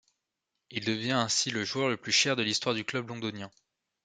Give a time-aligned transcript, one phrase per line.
[0.71, 3.51] Il devient ainsi le joueur le plus cher de l'Histoire du club londonien.